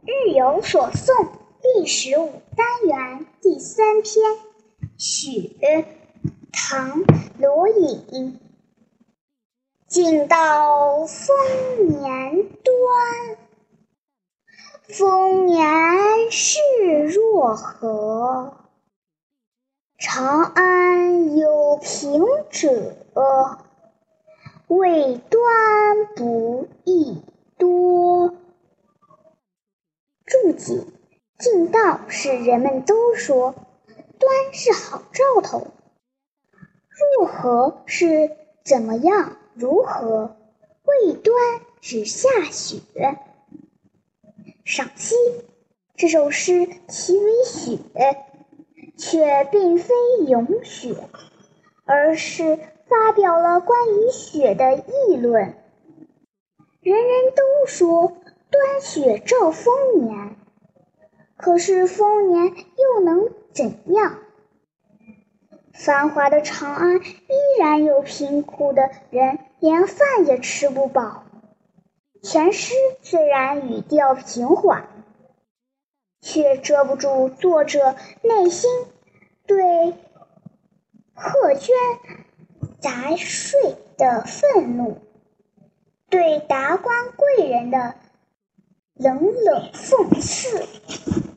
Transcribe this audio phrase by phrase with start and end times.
[0.00, 1.28] 日有所诵
[1.60, 4.04] 第十五单元第三篇
[4.96, 5.56] 《雪》，
[6.52, 7.02] 唐·
[7.38, 8.38] 罗隐。
[9.88, 11.36] 尽道丰
[11.88, 13.36] 年端，
[14.86, 16.60] 丰年是
[17.08, 18.56] 若何。
[19.98, 23.04] 长安有平者，
[24.68, 27.20] 未端不亦
[27.58, 27.87] 多。
[30.58, 30.84] 己。
[31.38, 33.54] 近：道是人们都说，
[34.18, 35.68] 端是好兆头。
[37.16, 39.36] 若何是怎么样？
[39.54, 40.36] 如何？
[40.84, 41.36] 未端
[41.80, 42.80] 指下雪。
[44.64, 45.14] 赏析：
[45.96, 47.78] 这首诗题为雪，
[48.96, 49.94] 却并非
[50.26, 50.96] 咏雪，
[51.84, 55.54] 而是发表了关于雪的议论。
[56.80, 58.16] 人人都说。
[58.50, 60.36] 端雪兆丰年，
[61.38, 64.18] 可是丰年又能怎样？
[65.72, 71.22] 繁华的长安依然有贫苦的人连饭也吃不饱。
[72.24, 74.88] 全诗虽然语调平缓，
[76.20, 78.68] 却遮不住作者内心
[79.46, 79.94] 对
[81.14, 81.76] 苛捐
[82.80, 84.98] 杂税的愤怒，
[86.10, 87.94] 对达官贵人的。
[89.00, 91.27] 冷冷讽刺。